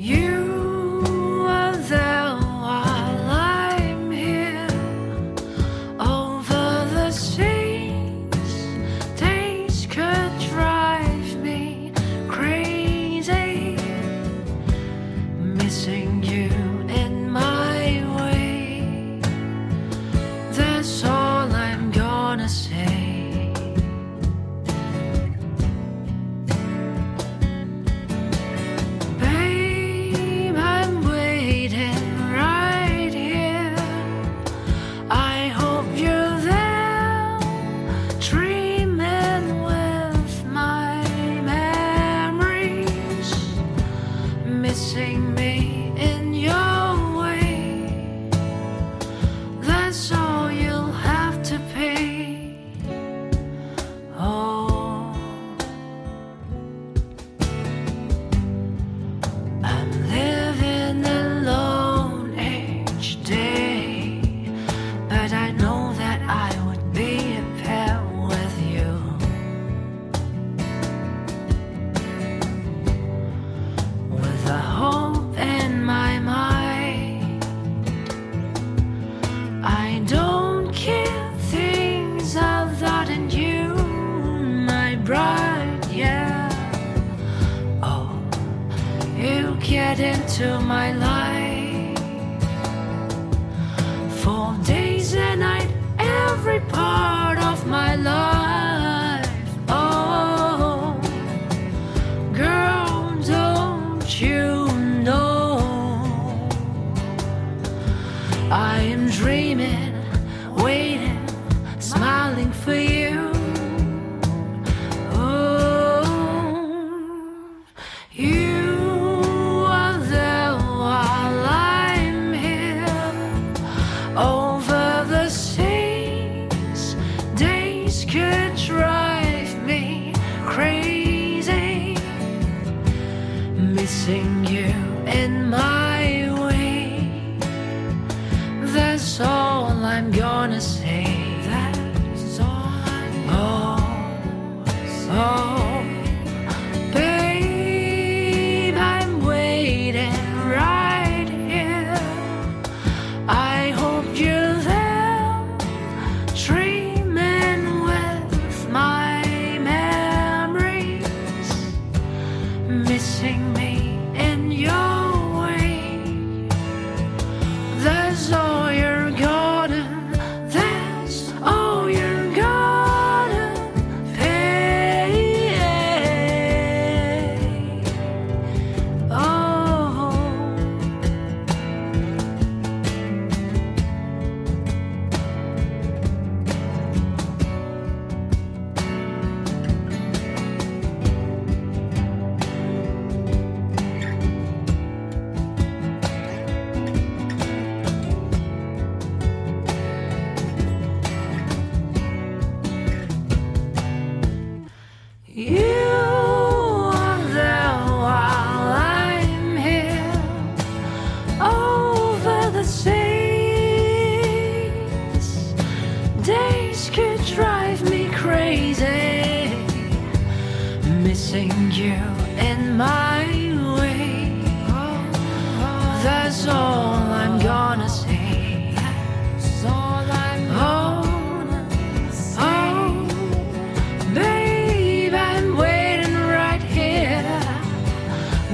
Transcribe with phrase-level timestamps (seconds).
[0.00, 0.49] You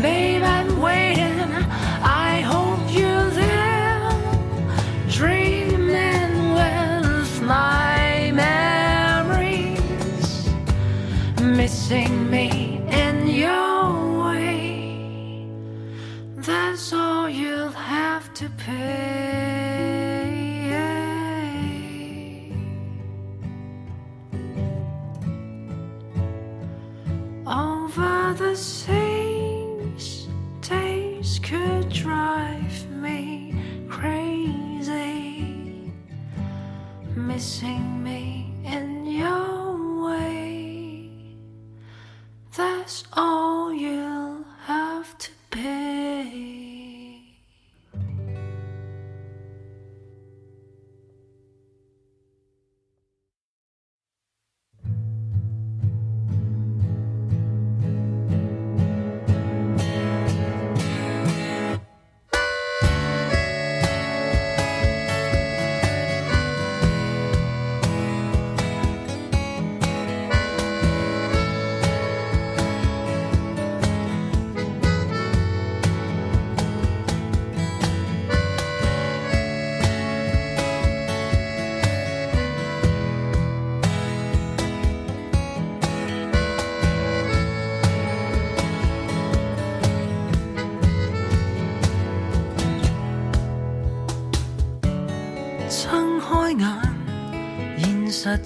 [0.07, 1.51] babe, I'm waiting.
[2.29, 4.11] I hope you're there,
[5.19, 10.29] dreaming with my memories,
[11.41, 12.66] missing me.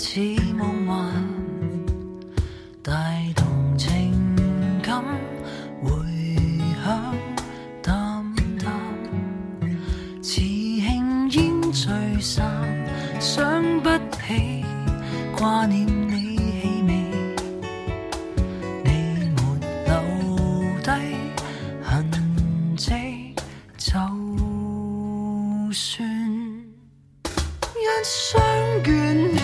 [0.03, 0.19] 似
[0.55, 1.13] 梦幻
[2.83, 2.93] 带
[3.37, 4.11] 动情
[4.83, 5.05] 感
[5.83, 5.91] 回
[6.83, 7.15] 响
[7.83, 8.25] 淡
[8.59, 8.73] 淡
[10.23, 12.43] 似轻烟聚散
[13.21, 14.65] 想不起
[15.37, 16.93] 挂念你气味
[18.83, 18.91] 你
[19.37, 19.43] 没
[19.85, 19.93] 留
[20.83, 20.91] 低
[21.85, 22.11] 痕
[22.75, 23.35] 迹
[23.77, 23.93] 就
[25.71, 26.09] 算
[27.77, 28.41] 一相
[28.87, 29.40] 怨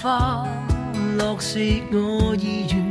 [0.00, 0.46] 花
[1.16, 2.81] 落时，我已远。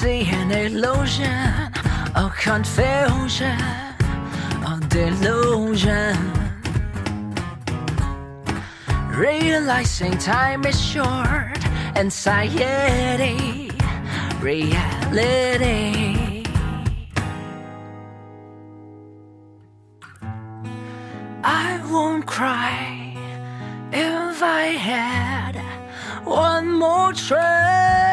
[0.00, 1.72] see an illusion
[2.14, 3.58] of confusion,
[4.68, 6.14] or delusion.
[9.26, 11.60] Realizing time is short,
[11.96, 13.70] anxiety,
[14.40, 16.44] reality.
[21.42, 23.16] I won't cry
[23.92, 25.56] if I had
[26.24, 28.05] one more try.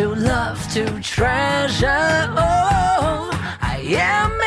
[0.00, 2.32] to love, to treasure.
[2.34, 3.28] Oh,
[3.60, 4.39] I am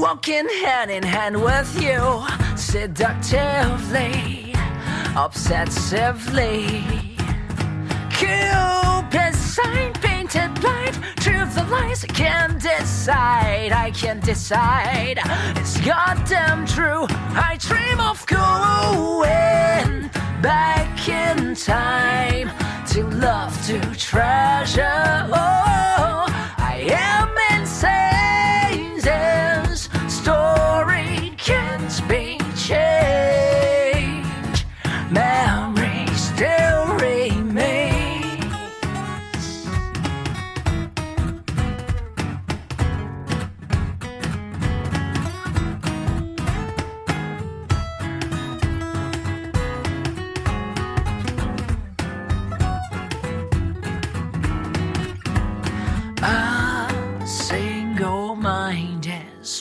[0.00, 2.24] Walking hand in hand with you,
[2.56, 4.54] seductively,
[5.24, 6.84] obsessively.
[8.12, 15.18] Cupid sign painted blind, truth the lies I can't decide, I can't decide.
[15.56, 17.06] It's goddamn true.
[17.34, 22.52] I dream of going back in time
[22.92, 25.26] to love, to treasure.
[25.32, 26.26] Oh,
[26.56, 27.17] I am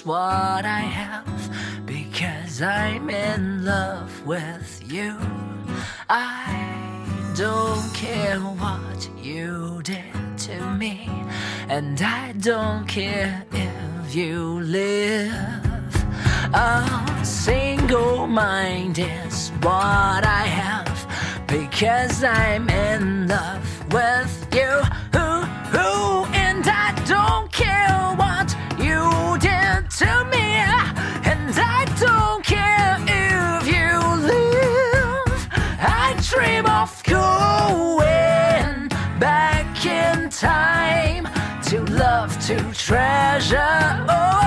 [0.07, 5.17] what I have because I'm in love with you.
[6.09, 7.03] I
[7.35, 11.09] don't care what you did to me,
[11.67, 15.93] and I don't care if you live.
[16.53, 24.71] A single mind is what I have because I'm in love with you.
[25.19, 25.43] Ooh,
[25.75, 27.46] ooh, and I don't
[42.87, 44.05] treasure.
[44.07, 44.46] Oh,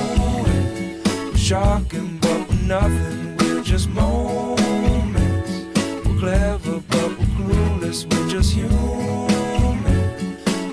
[1.51, 3.35] Shocking, but we're nothing.
[3.35, 5.51] We're just moments.
[6.05, 8.05] We're clever, but we're clueless.
[8.09, 8.77] We're just human.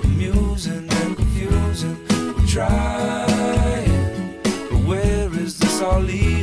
[0.05, 1.97] Amusing and confusing.
[2.09, 6.38] We're trying, but where is this all leading?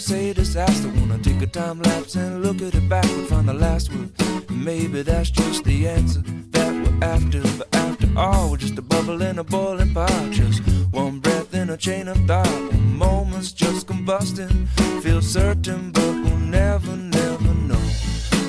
[0.00, 0.88] Say disaster.
[0.88, 4.10] Wanna take a time lapse and look at it backward, find the last word.
[4.50, 7.42] Maybe that's just the answer that we're after.
[7.58, 10.30] But after all, we're just a bubble in a boiling pot.
[10.30, 12.72] Just one breath in a chain of thought.
[12.72, 14.68] Moment's just combusting.
[15.02, 17.88] Feel certain, but we'll never, never know.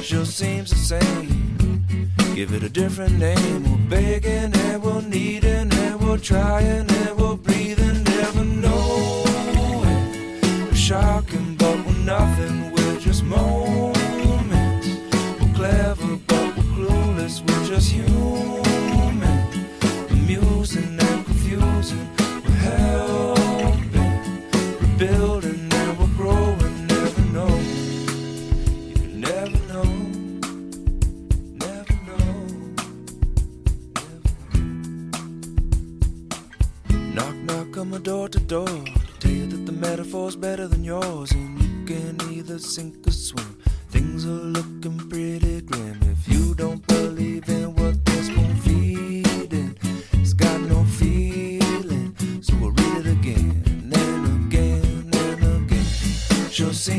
[0.01, 1.85] Sure seems the same.
[2.35, 3.63] Give it a different name.
[3.63, 7.20] We're begging and we're needing and we're trying and we're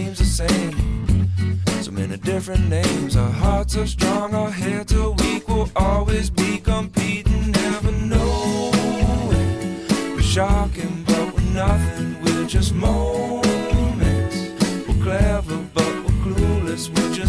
[0.04, 1.30] seems the same.
[1.82, 3.16] So many different names.
[3.16, 5.46] Our hearts are strong, our heads are weak.
[5.48, 9.86] We'll always be competing, never knowing.
[10.14, 12.16] We're shocking, but we're nothing.
[12.24, 14.36] We're just moments.
[14.86, 16.88] We're clever, but we're clueless.
[16.88, 17.21] We're just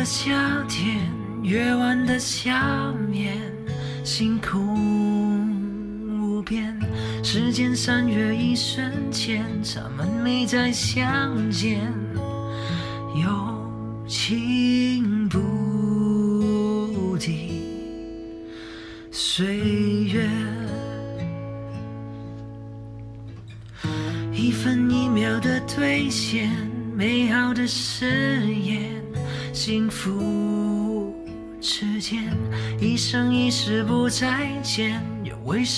[0.00, 0.98] 的夏天，
[1.42, 3.36] 夜晚的下面，
[4.02, 4.74] 星空
[6.22, 6.74] 无边。
[7.22, 11.92] 时间三月一瞬间，咱们没再相见，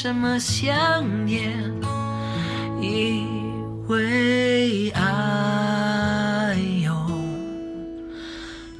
[0.03, 1.53] 什么想念？
[2.81, 3.25] 以
[3.87, 6.93] 为爱有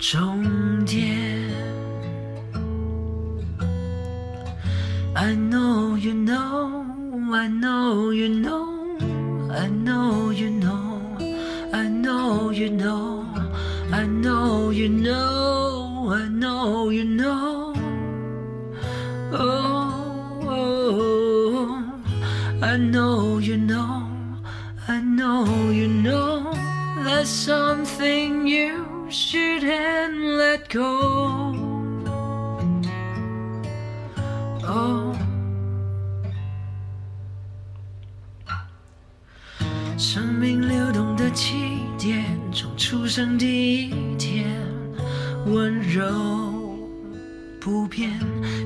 [0.01, 1.49] 终点。
[5.15, 6.83] I know you know,
[7.33, 8.67] I know you know,
[9.49, 11.15] I know you know,
[11.73, 13.25] I know you know,
[13.93, 17.73] I know you know, I know you know.
[19.35, 19.82] Oh,
[22.62, 24.08] I know you know,
[24.88, 26.54] I know you know.
[27.04, 31.56] There's something you shouldn't let go.
[34.68, 35.16] Oh.
[39.98, 44.46] 生命流动的起点，从出生第一天，
[45.46, 46.41] 温柔
[47.65, 48.11] 不变，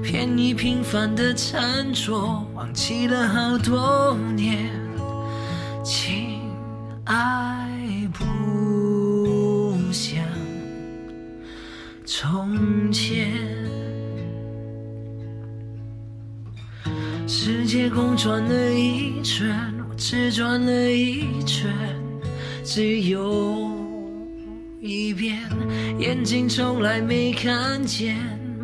[0.02, 4.70] 偏你平凡的餐桌，忘记了好多年，
[5.85, 6.40] 情
[7.04, 7.68] 爱
[8.14, 10.24] 不像
[12.06, 13.35] 从前。
[17.28, 19.54] 世界公转了一圈，
[19.90, 21.70] 我只转了一圈，
[22.64, 23.70] 只有
[24.80, 25.38] 一遍，
[25.98, 28.16] 眼睛从来没看见，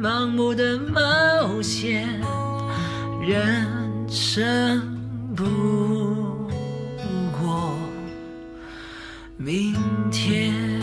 [0.02, 2.20] 盲目的冒险，
[3.20, 3.64] 人
[4.08, 4.82] 生
[5.36, 5.44] 不
[7.30, 7.72] 过
[9.36, 9.76] 明
[10.10, 10.81] 天。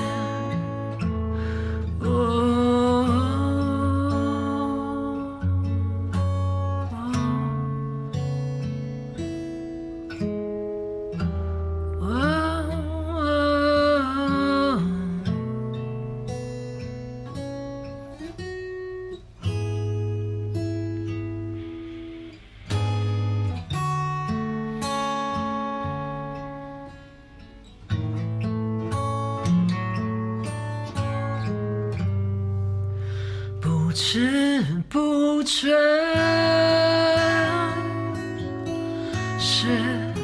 [39.60, 40.19] 是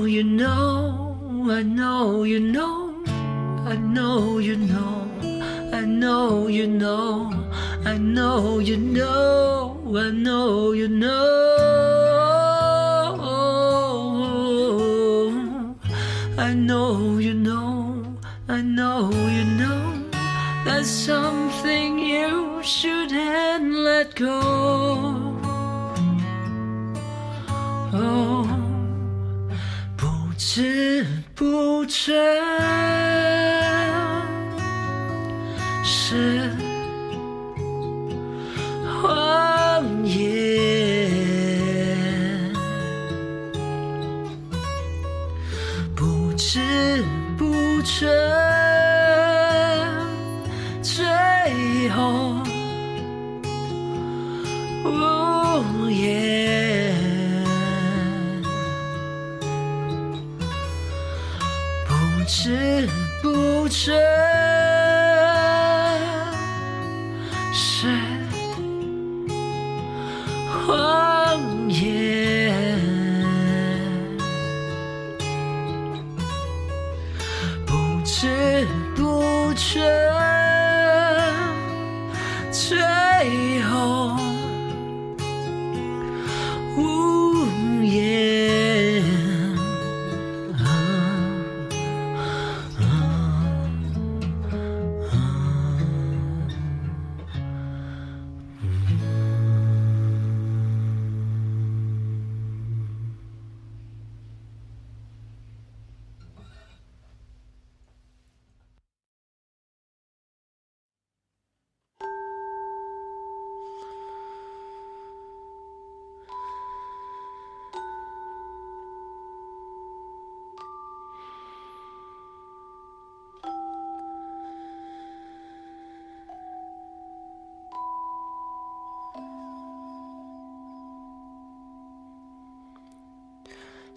[0.00, 1.18] you know,
[1.50, 3.04] I know you know,
[3.64, 5.06] I know you know,
[5.72, 7.30] I know you know,
[7.84, 11.52] I know you know, I know you know.
[16.38, 18.16] I know you know,
[18.48, 20.04] I know you know,
[20.64, 25.11] that's something you shouldn't let go.
[31.34, 32.12] 不觉
[35.82, 36.41] 是
[62.26, 62.88] 知
[63.20, 63.92] 不知
[67.52, 67.88] 是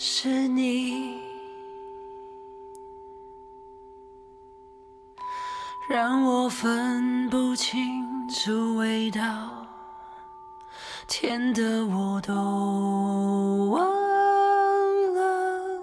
[0.07, 1.19] 是你
[5.89, 7.83] 让我分不清
[8.29, 9.19] 楚味道，
[11.07, 12.33] 甜的我都
[13.71, 13.83] 忘
[15.15, 15.81] 了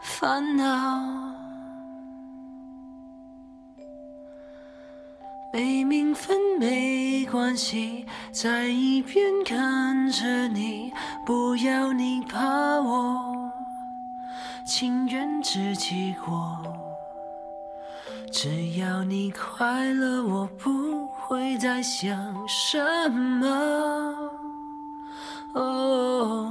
[0.00, 0.64] 烦恼。
[5.52, 10.92] 没名分没关系，在一边看着你，
[11.26, 12.38] 不要你怕
[12.80, 13.50] 我，
[14.66, 16.58] 情愿自己过。
[18.30, 22.14] 只要你快乐，我不会再想
[22.46, 23.48] 什么。
[25.54, 26.50] 哦，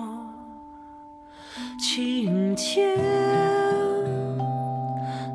[1.79, 2.97] 晴天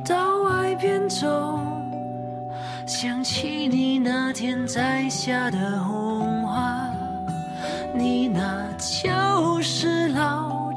[0.05, 1.61] 到外边走。
[2.87, 6.89] 想起你那天摘下的红花，
[7.95, 9.13] 你那娇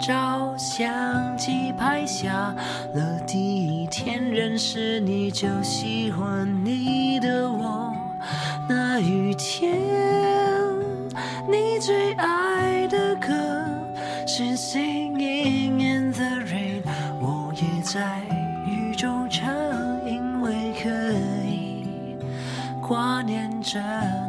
[0.01, 2.55] 照相机拍下
[2.95, 7.93] 了第一天认识你就喜欢你的我。
[8.67, 9.79] 那雨天，
[11.47, 13.63] 你最爱的歌
[14.25, 16.81] 是《Singing in the Rain》，
[17.19, 18.21] 我也在
[18.65, 19.53] 雨中唱，
[20.03, 20.89] 因为可
[21.47, 21.85] 以。
[22.81, 23.79] 挂念着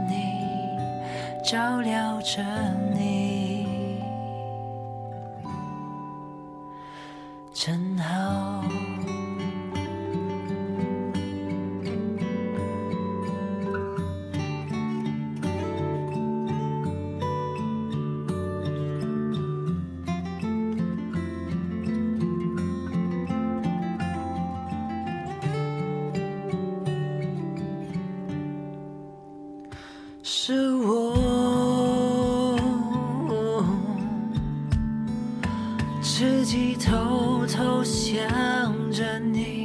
[0.06, 0.36] 你，
[1.42, 2.42] 照料着
[2.91, 2.91] 你，
[8.02, 8.32] Now.
[30.24, 30.81] So
[36.22, 38.22] 自己偷偷想
[38.92, 39.61] 着你，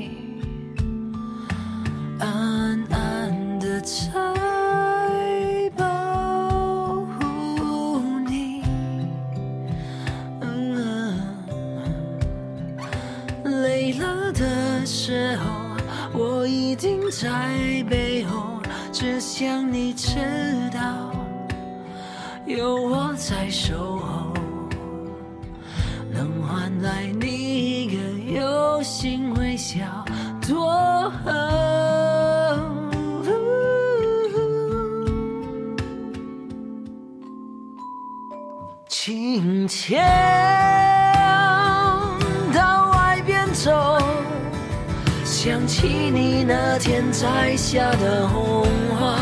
[47.70, 48.66] 下的红
[48.98, 49.18] 花，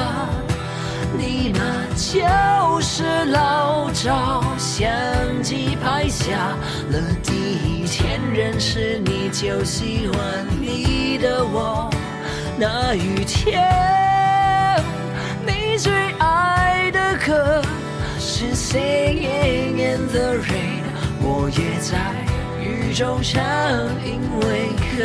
[1.18, 1.60] 你那
[1.96, 4.88] 就是老照相
[5.42, 6.56] 机拍下
[6.92, 11.90] 了第一天认识你就喜欢你的我。
[12.56, 13.60] 那雨天，
[15.44, 17.64] 你最爱的歌
[18.20, 20.84] 是 Singing in the Rain，
[21.20, 21.98] 我也在
[22.64, 23.42] 雨中唱，
[24.06, 25.02] 因为可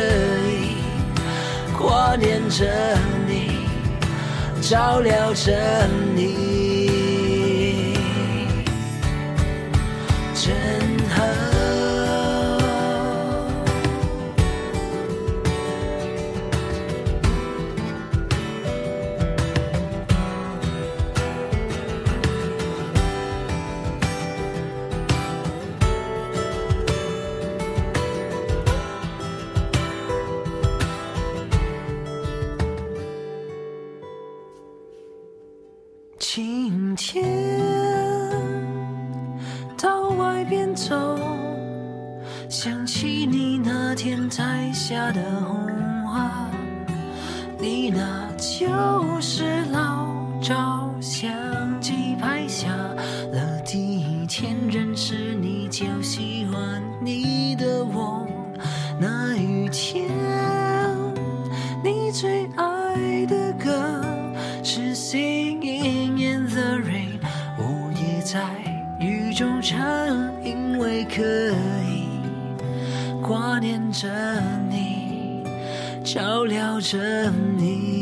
[0.47, 0.77] 以
[1.77, 2.63] 挂念着
[3.27, 3.30] 你，
[4.71, 6.80] 照料着你，
[36.53, 37.23] 今天
[39.81, 41.17] 到外边走，
[42.49, 45.65] 想起你那天摘下的红
[46.05, 46.29] 花，
[47.57, 48.69] 你那就
[49.21, 50.80] 是老照
[69.71, 70.05] 他，
[70.43, 71.21] 因为可
[71.87, 72.09] 以
[73.21, 74.09] 挂念着
[74.69, 75.45] 你，
[76.03, 78.00] 照料着你，